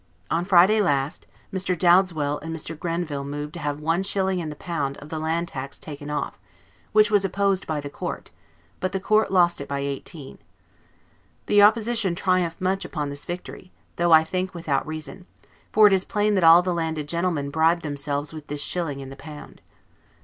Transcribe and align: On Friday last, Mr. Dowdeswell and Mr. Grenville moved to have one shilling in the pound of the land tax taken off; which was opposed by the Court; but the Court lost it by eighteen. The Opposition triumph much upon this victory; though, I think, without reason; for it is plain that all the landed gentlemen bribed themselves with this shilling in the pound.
On 0.31 0.45
Friday 0.45 0.81
last, 0.81 1.27
Mr. 1.53 1.77
Dowdeswell 1.77 2.39
and 2.41 2.55
Mr. 2.55 2.75
Grenville 2.79 3.23
moved 3.23 3.53
to 3.53 3.59
have 3.59 3.79
one 3.79 4.01
shilling 4.01 4.39
in 4.39 4.49
the 4.49 4.55
pound 4.55 4.97
of 4.97 5.09
the 5.09 5.19
land 5.19 5.49
tax 5.49 5.77
taken 5.77 6.09
off; 6.09 6.39
which 6.91 7.11
was 7.11 7.23
opposed 7.23 7.67
by 7.67 7.79
the 7.79 7.87
Court; 7.91 8.31
but 8.79 8.93
the 8.93 8.99
Court 8.99 9.29
lost 9.29 9.61
it 9.61 9.67
by 9.67 9.77
eighteen. 9.81 10.39
The 11.45 11.61
Opposition 11.61 12.15
triumph 12.15 12.59
much 12.59 12.83
upon 12.83 13.09
this 13.11 13.25
victory; 13.25 13.71
though, 13.97 14.11
I 14.11 14.23
think, 14.23 14.55
without 14.55 14.87
reason; 14.87 15.27
for 15.71 15.85
it 15.85 15.93
is 15.93 16.03
plain 16.03 16.33
that 16.33 16.43
all 16.43 16.63
the 16.63 16.73
landed 16.73 17.07
gentlemen 17.07 17.51
bribed 17.51 17.83
themselves 17.83 18.33
with 18.33 18.47
this 18.47 18.59
shilling 18.63 19.01
in 19.01 19.09
the 19.11 19.15
pound. 19.15 19.61